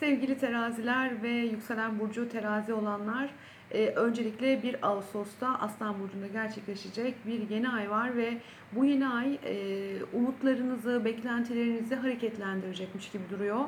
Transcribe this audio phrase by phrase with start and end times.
[0.00, 3.30] Sevgili teraziler ve yükselen burcu terazi olanlar,
[3.70, 8.38] e, öncelikle 1 Ağustos'ta Aslan Burcu'nda gerçekleşecek bir yeni ay var ve
[8.72, 13.60] bu yeni ay e, umutlarınızı, beklentilerinizi hareketlendirecekmiş gibi duruyor.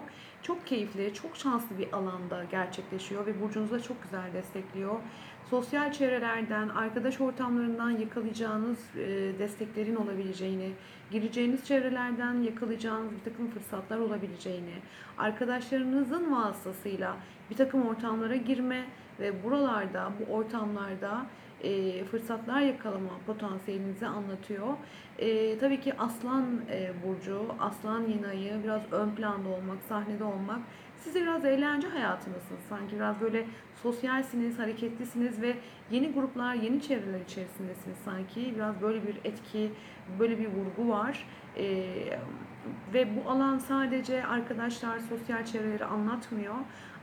[0.42, 4.94] Çok keyifli, çok şanslı bir alanda gerçekleşiyor ve burcunuzu da çok güzel destekliyor.
[5.50, 10.70] Sosyal çevrelerden, arkadaş ortamlarından yakalayacağınız e, desteklerin olabileceğini,
[11.10, 14.74] gireceğiniz çevrelerden yakalayacağınız bir takım fırsatlar olabileceğini,
[15.18, 17.16] arkadaşlarınızın vasıtasıyla
[17.50, 18.84] bir takım ortamlara girme
[19.20, 21.26] ve buralarda, bu ortamlarda
[21.62, 24.68] e, fırsatlar yakalama potansiyelinizi anlatıyor.
[25.18, 30.60] E, tabii ki Aslan e, Burcu, Aslan yeni ayı biraz ön planda olmak, sahnede olmak.
[31.00, 32.60] Siz de biraz eğlence hayatındasınız.
[32.68, 33.46] Sanki biraz böyle
[33.82, 35.56] sosyalsiniz, hareketlisiniz ve
[35.90, 38.54] yeni gruplar, yeni çevreler içerisindesiniz sanki.
[38.56, 39.72] Biraz böyle bir etki,
[40.18, 41.26] böyle bir vurgu var.
[41.56, 41.84] E,
[42.94, 46.54] ve bu alan sadece arkadaşlar, sosyal çevreleri anlatmıyor.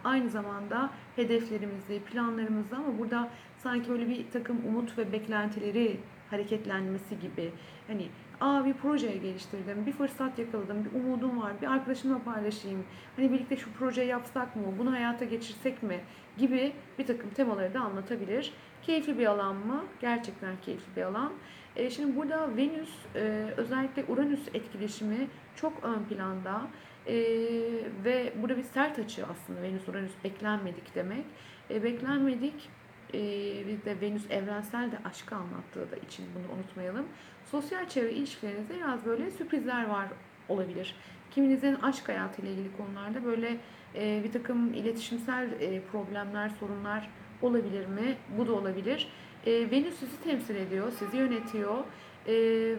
[0.04, 7.52] Aynı zamanda hedeflerimizi, planlarımızı ama burada sanki böyle bir takım umut ve beklentileri hareketlenmesi gibi.
[7.88, 8.08] Hani
[8.42, 12.86] aa bir projeye geliştirdim, bir fırsat yakaladım, bir umudum var, bir arkadaşımla paylaşayım.
[13.16, 16.00] Hani birlikte şu projeyi yapsak mı, bunu hayata geçirsek mi
[16.38, 18.54] gibi bir takım temaları da anlatabilir.
[18.84, 19.84] Keyifli bir alan mı?
[20.02, 21.34] Gerçekten keyifli bir alan.
[21.76, 23.20] E, şimdi burada Venüs e,
[23.58, 26.62] özellikle Uranüs etkileşimi çok ön planda.
[27.08, 27.16] E,
[28.04, 31.26] ve burada bir sert açı aslında Venüs Uranüs beklenmedik demek.
[31.70, 32.70] E, beklenmedik
[33.14, 33.20] e,
[33.68, 37.06] bir de Venüs evrensel de aşkı anlattığı da için bunu unutmayalım.
[37.52, 40.08] Sosyal çevre ilişkilerinizde biraz böyle sürprizler var
[40.50, 40.96] olabilir.
[41.32, 43.58] Kiminizin aşk hayatıyla ilgili konularda böyle
[43.96, 47.10] e, bir takım iletişimsel e, problemler, sorunlar
[47.42, 48.18] olabilir mi?
[48.38, 49.08] Bu da olabilir.
[49.46, 51.78] E, Venüs sizi temsil ediyor, sizi yönetiyor
[52.28, 52.34] e,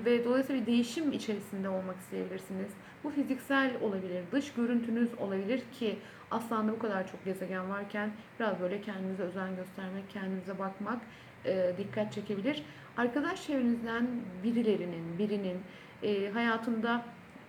[0.05, 2.71] ve dolayısıyla bir değişim içerisinde olmak isteyebilirsiniz.
[3.05, 5.99] Bu fiziksel olabilir, dış görüntünüz olabilir ki
[6.31, 10.99] aslında bu kadar çok gezegen varken biraz böyle kendinize özen göstermek, kendinize bakmak
[11.45, 12.63] e, dikkat çekebilir.
[12.97, 14.07] Arkadaş çevrenizden
[14.45, 15.61] birilerinin, birinin
[16.03, 17.03] e, hayatında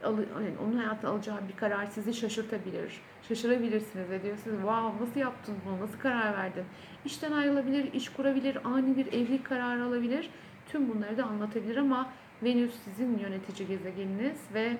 [0.03, 3.01] yani onun hayatında alacağı bir karar sizi şaşırtabilir.
[3.27, 6.63] Şaşırabilirsiniz ve diyorsunuz wow nasıl yaptın bunu, nasıl karar verdin?
[7.05, 10.29] İşten ayrılabilir, iş kurabilir, ani bir evlilik kararı alabilir.
[10.71, 12.09] Tüm bunları da anlatabilir ama
[12.43, 14.77] Venüs sizin yönetici gezegeniniz ve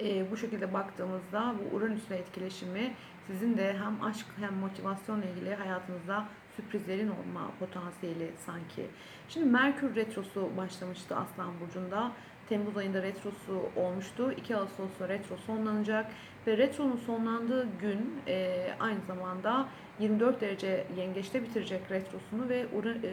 [0.00, 2.94] e, bu şekilde baktığımızda bu Uranüs'le etkileşimi
[3.26, 6.28] sizin de hem aşk hem motivasyonla ilgili hayatınızda
[6.58, 8.86] sürprizlerin olma potansiyeli sanki.
[9.28, 12.12] Şimdi Merkür Retrosu başlamıştı Aslan Burcu'nda.
[12.48, 14.32] Temmuz ayında retrosu olmuştu.
[14.32, 16.06] 2 Ağustos'ta retro sonlanacak
[16.46, 19.68] ve retronun sonlandığı gün e, aynı zamanda
[20.00, 22.66] 24 derece yengeçte bitirecek retrosunu ve
[23.04, 23.12] e,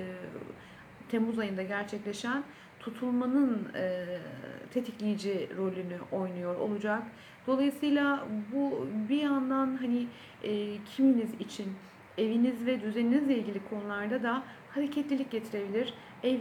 [1.09, 2.43] Temmuz ayında gerçekleşen
[2.79, 4.05] tutulmanın e,
[4.73, 7.03] tetikleyici rolünü oynuyor olacak.
[7.47, 10.07] Dolayısıyla bu bir yandan hani
[10.43, 11.73] e, kiminiz için
[12.17, 15.93] eviniz ve düzeninizle ilgili konularda da hareketlilik getirebilir.
[16.23, 16.37] Ev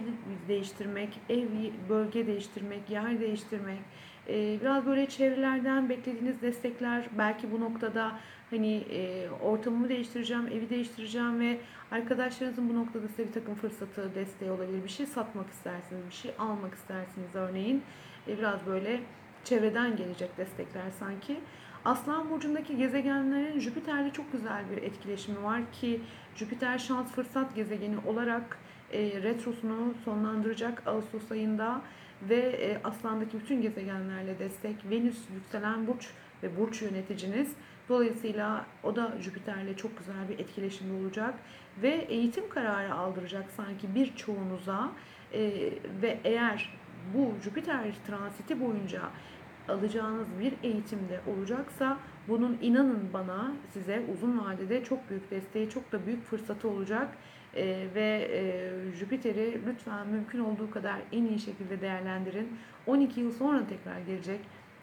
[0.48, 1.46] değiştirmek, ev
[1.88, 3.78] bölge değiştirmek, yer değiştirmek,
[4.28, 8.18] e, biraz böyle çevrelerden beklediğiniz destekler belki bu noktada
[8.50, 11.58] hani e, ortamımı değiştireceğim, evi değiştireceğim ve
[11.90, 14.84] arkadaşlarınızın bu noktada size bir takım fırsatı, desteği olabilir.
[14.84, 17.82] Bir şey satmak istersiniz, bir şey almak istersiniz örneğin.
[18.28, 19.00] E, biraz böyle
[19.44, 21.36] çevreden gelecek destekler sanki.
[21.84, 26.00] Aslan burcundaki gezegenlerin Jüpiter'le çok güzel bir etkileşimi var ki
[26.36, 28.58] Jüpiter şans fırsat gezegeni olarak
[28.92, 31.80] e, retrosunu sonlandıracak Ağustos ayında
[32.28, 36.10] ve e, Aslan'daki bütün gezegenlerle destek Venüs yükselen burç
[36.42, 37.52] ve burç yöneticiniz.
[37.88, 41.34] Dolayısıyla o da Jüpiter'le çok güzel bir etkileşimde olacak
[41.82, 44.90] ve eğitim kararı aldıracak sanki birçoğunuza
[45.32, 45.40] e,
[46.02, 46.70] ve eğer
[47.14, 49.00] bu Jüpiter transiti boyunca
[49.68, 51.98] alacağınız bir eğitimde olacaksa
[52.28, 57.08] bunun inanın bana size uzun vadede çok büyük desteği, çok da büyük fırsatı olacak.
[57.56, 62.58] Ee, ve e, Jüpiter'i lütfen mümkün olduğu kadar en iyi şekilde değerlendirin.
[62.86, 64.40] 12 yıl sonra tekrar gelecek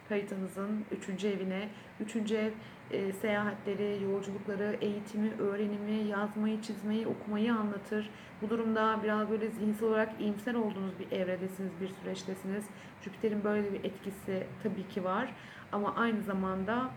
[0.10, 1.24] haritanızın 3.
[1.24, 1.70] evine.
[2.00, 2.32] 3.
[2.32, 2.52] ev
[2.94, 8.10] e, seyahatleri, yolculukları, eğitimi, öğrenimi, yazmayı, çizmeyi, okumayı anlatır.
[8.42, 12.66] Bu durumda biraz böyle zihinsel olarak iyimser olduğunuz bir evredesiniz, bir süreçtesiniz.
[13.02, 15.34] Jüpiter'in böyle bir etkisi tabii ki var.
[15.72, 16.90] Ama aynı zamanda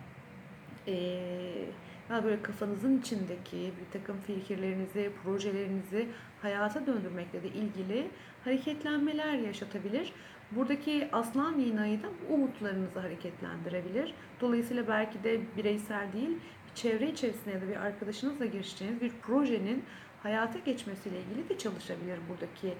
[0.87, 1.67] eee
[2.09, 6.09] daha böyle kafanızın içindeki bir takım fikirlerinizi, projelerinizi
[6.43, 8.09] hayata döndürmekle de ilgili
[8.45, 10.13] hareketlenmeler yaşatabilir.
[10.51, 14.15] Buradaki aslan yeni ayı da umutlarınızı hareketlendirebilir.
[14.41, 19.85] Dolayısıyla belki de bireysel değil, bir çevre içerisinde ya da bir arkadaşınızla girişeceğiniz bir projenin
[20.23, 22.75] hayata geçmesiyle ilgili de çalışabilir buradaki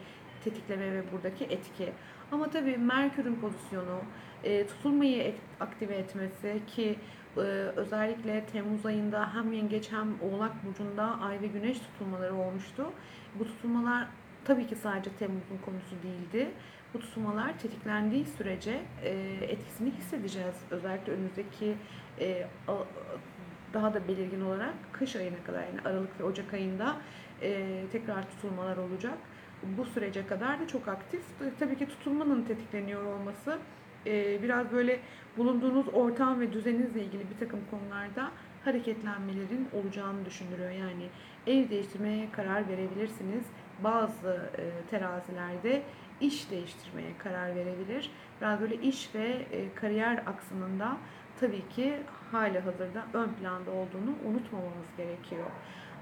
[0.45, 1.93] tetikleme ve buradaki etki.
[2.33, 4.01] Ama tabii Merkür'ün pozisyonu,
[4.45, 6.97] e, tutulmayı aktive etmesi ki
[7.37, 7.41] Ee,
[7.77, 12.93] özellikle Temmuz ayında hem Yengeç hem Oğlak Burcu'nda Ay ve Güneş tutulmaları olmuştu.
[13.39, 14.07] Bu tutulmalar
[14.45, 16.51] tabii ki sadece Temmuz'un konusu değildi.
[16.95, 19.11] Bu tutulmalar tetiklendiği sürece e,
[19.41, 20.55] etkisini hissedeceğiz.
[20.71, 21.75] Özellikle önümüzdeki
[22.21, 22.47] e,
[23.75, 26.97] daha da belirgin olarak kış ayına kadar yani Aralık ve Ocak ayında
[27.43, 29.19] e, tekrar tutulmalar olacak.
[29.63, 31.23] Bu sürece kadar da çok aktif.
[31.59, 33.59] Tabii ki tutulmanın tetikleniyor olması
[34.07, 35.01] e, biraz böyle
[35.37, 38.31] bulunduğunuz ortam ve düzeninizle ilgili bir takım konularda
[38.65, 40.71] hareketlenmelerin olacağını düşündürüyor.
[40.71, 41.07] Yani
[41.47, 43.45] ev değiştirmeye karar verebilirsiniz.
[43.85, 45.83] Bazı e, terazilerde
[46.21, 48.11] iş değiştirmeye karar verebilir.
[48.41, 50.97] Biraz böyle iş ve e, kariyer aksımında
[51.41, 51.99] tabii ki
[52.33, 55.51] hala hazırda ön planda olduğunu unutmamamız gerekiyor.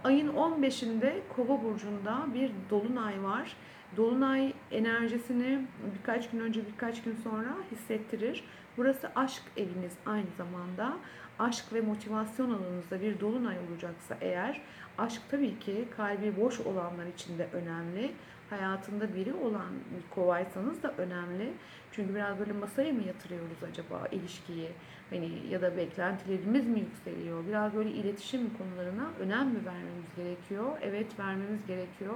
[0.05, 3.57] Ayın 15'inde Kova burcunda bir dolunay var.
[3.97, 5.67] Dolunay enerjisini
[5.99, 8.45] birkaç gün önce birkaç gün sonra hissettirir.
[8.77, 10.97] Burası aşk eviniz aynı zamanda.
[11.39, 14.61] Aşk ve motivasyon alanınızda bir dolunay olacaksa eğer
[14.99, 18.13] aşk tabii ki kalbi boş olanlar için de önemli.
[18.53, 19.73] Hayatında biri olan
[20.15, 21.53] kovaysanız da önemli.
[21.93, 24.69] Çünkü biraz böyle masaya mı yatırıyoruz acaba ilişkiyi?
[25.11, 27.47] Hani ya da beklentilerimiz mi yükseliyor?
[27.49, 30.79] Biraz böyle iletişim konularına önem mi vermemiz gerekiyor?
[30.83, 32.15] Evet vermemiz gerekiyor.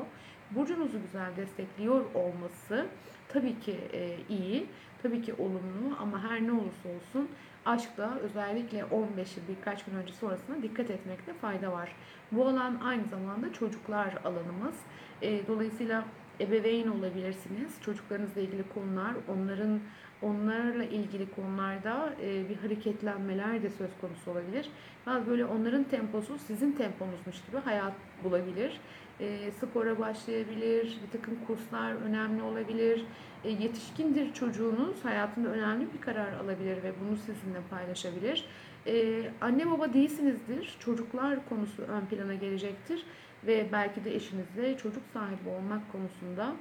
[0.50, 2.86] Burcunuzu güzel destekliyor olması
[3.28, 4.66] tabii ki e, iyi,
[5.02, 7.28] tabii ki olumlu ama her ne olursa olsun
[7.66, 11.92] aşkla özellikle 15 yıl birkaç gün önce sonrasına dikkat etmekte fayda var.
[12.32, 14.74] Bu alan aynı zamanda çocuklar alanımız.
[15.22, 16.04] E, dolayısıyla
[16.40, 17.72] ebeveyn olabilirsiniz.
[17.80, 19.80] Çocuklarınızla ilgili konular, onların
[20.22, 24.68] onlarla ilgili konularda e, bir hareketlenmeler de söz konusu olabilir.
[25.06, 27.92] Biraz böyle onların temposu sizin temponuzmuş gibi hayat
[28.24, 28.80] bulabilir.
[29.20, 33.04] E, spora başlayabilir, bir takım kurslar önemli olabilir.
[33.44, 38.44] E, yetişkindir çocuğunuz, hayatında önemli bir karar alabilir ve bunu sizinle paylaşabilir.
[38.86, 43.04] E, anne baba değilsinizdir, çocuklar konusu ön plana gelecektir
[43.46, 46.52] ve belki de eşinizle çocuk sahibi olmak konusunda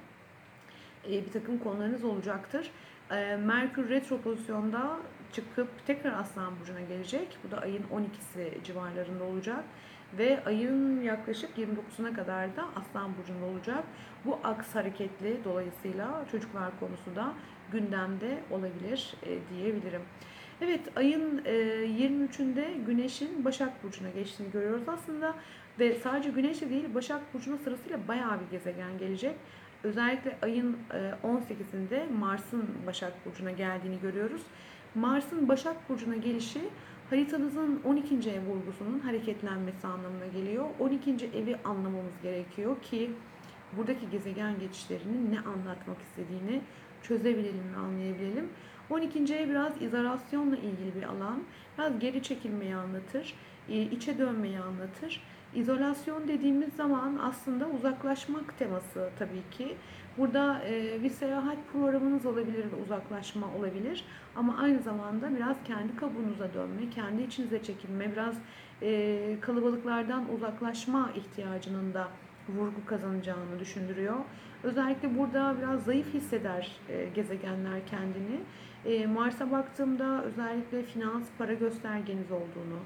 [1.07, 2.71] e, bir takım konularınız olacaktır.
[3.11, 4.97] E, Merkür retro pozisyonda
[5.33, 7.37] çıkıp tekrar Aslan Burcu'na gelecek.
[7.43, 9.63] Bu da ayın 12'si civarlarında olacak.
[10.17, 13.83] Ve ayın yaklaşık 29'una kadar da Aslan Burcu'nda olacak.
[14.25, 17.33] Bu aks hareketli dolayısıyla çocuklar konusu da
[17.71, 20.01] gündemde olabilir e, diyebilirim.
[20.61, 21.53] Evet ayın e,
[21.85, 25.35] 23'ünde Güneş'in Başak Burcu'na geçtiğini görüyoruz aslında.
[25.79, 29.35] Ve sadece Güneş'e değil Başak Burcu'na sırasıyla bayağı bir gezegen gelecek.
[29.83, 34.41] Özellikle ayın e, 18'inde Mars'ın Başak Burcu'na geldiğini görüyoruz.
[34.95, 36.61] Mars'ın Başak Burcu'na gelişi
[37.09, 38.15] haritanızın 12.
[38.29, 40.65] ev vurgusunun hareketlenmesi anlamına geliyor.
[40.79, 41.11] 12.
[41.11, 43.11] evi anlamamız gerekiyor ki
[43.77, 46.61] buradaki gezegen geçişlerinin ne anlatmak istediğini
[47.03, 48.49] çözebilelim anlayabilelim.
[48.89, 49.35] 12.
[49.35, 51.43] ev biraz izolasyonla ilgili bir alan.
[51.77, 53.33] Biraz geri çekilmeyi anlatır,
[53.69, 55.21] e, içe dönmeyi anlatır.
[55.55, 59.75] İzolasyon dediğimiz zaman aslında uzaklaşmak teması tabii ki.
[60.17, 64.05] Burada e, bir seyahat programınız olabilir uzaklaşma olabilir.
[64.35, 68.35] Ama aynı zamanda biraz kendi kabuğunuza dönme, kendi içinize çekilme, biraz
[68.81, 72.07] e, kalabalıklardan uzaklaşma ihtiyacının da
[72.49, 74.15] vurgu kazanacağını düşündürüyor.
[74.63, 78.39] Özellikle burada biraz zayıf hisseder e, gezegenler kendini.
[78.85, 82.79] E, Mars'a baktığımda özellikle finans, para göstergeniz olduğunu,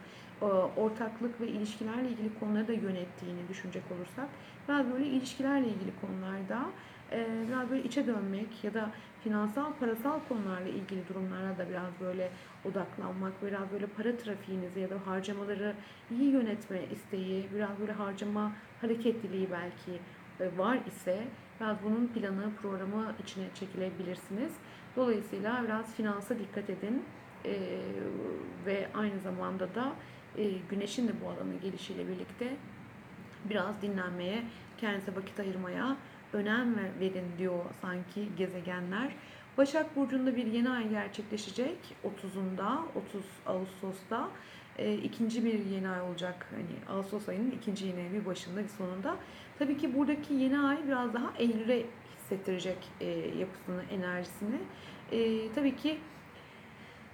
[0.78, 4.30] ortaklık ve ilişkilerle ilgili konuları da yönettiğini düşünecek olursak
[4.68, 6.66] biraz böyle ilişkilerle ilgili konularda
[7.12, 8.92] e, biraz böyle içe dönmek ya da
[9.24, 12.32] finansal, parasal konularla ilgili durumlara da biraz böyle
[12.66, 15.74] odaklanmak, biraz böyle para trafiğinizi ya da harcamaları
[16.12, 20.00] iyi yönetme isteği, biraz böyle harcama hareketliliği belki
[20.40, 21.18] e, var ise
[21.60, 24.54] biraz bunun planı, programı içine çekilebilirsiniz.
[24.96, 27.04] Dolayısıyla biraz finansa dikkat edin
[27.46, 27.56] e,
[28.66, 30.19] ve aynı zamanda da e,
[30.70, 32.56] güneşin de bu alana gelişiyle birlikte
[33.50, 34.44] biraz dinlenmeye,
[34.78, 35.98] kendinize vakit ayırmaya
[36.34, 39.12] önem ver- verin diyor sanki gezegenler.
[39.58, 44.30] Başak Burcu'nda bir yeni ay gerçekleşecek 30'unda, 30 Ağustos'ta.
[44.78, 46.48] E, ikinci bir yeni ay olacak.
[46.52, 49.16] Hani Ağustos ayının ikinci yeni bir başında bir sonunda.
[49.60, 51.86] Tabii ki buradaki yeni ay biraz daha Eylül'e
[52.18, 53.06] hissettirecek e,
[53.40, 54.60] yapısını, enerjisini.
[55.12, 55.98] E, tabii ki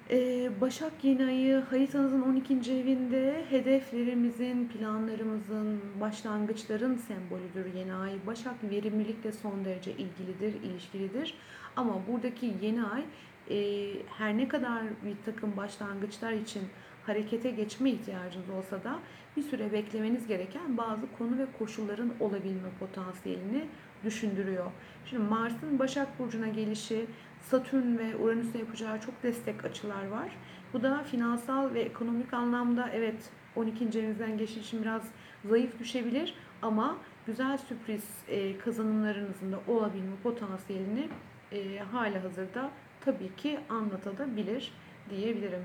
[0.10, 2.54] ee, Başak yeni ayı haritanızın 12.
[2.54, 8.14] evinde hedeflerimizin, planlarımızın, başlangıçların sembolüdür yeni ay.
[8.28, 11.34] Başak verimlilikle son derece ilgilidir, ilişkilidir.
[11.76, 13.04] Ama buradaki yeni ay
[13.50, 16.64] e, her ne kadar bir takım başlangıçlar için
[17.06, 19.00] harekete geçme ihtiyacınız olsa da
[19.38, 23.66] bir süre beklemeniz gereken bazı konu ve koşulların olabilme potansiyelini
[24.04, 24.72] düşündürüyor.
[25.06, 27.06] Şimdi Mars'ın Başak Burcu'na gelişi,
[27.46, 30.30] Satürn ve Uranüs'e yapacağı çok destek açılar var.
[30.74, 34.00] Bu da finansal ve ekonomik anlamda evet 12.
[34.00, 35.04] evinizden geçiş için biraz
[35.46, 41.10] zayıf düşebilir ama güzel sürpriz e, kazanımlarınızın da olabilme potansiyelini
[41.52, 42.70] e, hala hazırda
[43.02, 44.74] tabii ki anlatabilir
[45.10, 45.64] diyebilirim.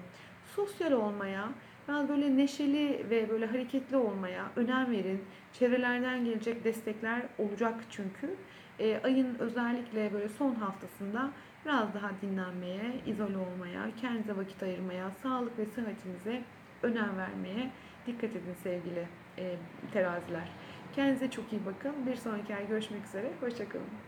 [0.56, 1.48] Sosyal olmaya,
[1.88, 5.22] biraz böyle neşeli ve böyle hareketli olmaya önem verin.
[5.52, 8.34] Çevrelerden gelecek destekler olacak çünkü.
[8.78, 11.30] E, ayın özellikle böyle son haftasında
[11.64, 16.42] biraz daha dinlenmeye, izole olmaya, kendinize vakit ayırmaya, sağlık ve sıhhatinize
[16.82, 17.70] önem vermeye
[18.06, 19.06] dikkat edin sevgili
[19.92, 20.48] teraziler.
[20.92, 22.06] Kendinize çok iyi bakın.
[22.06, 23.32] Bir sonraki ay görüşmek üzere.
[23.40, 24.00] Hoşçakalın.